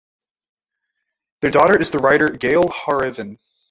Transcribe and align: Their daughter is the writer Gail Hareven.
Their 1.41 1.51
daughter 1.51 1.79
is 1.79 1.91
the 1.91 1.99
writer 1.99 2.27
Gail 2.31 2.69
Hareven. 2.69 3.37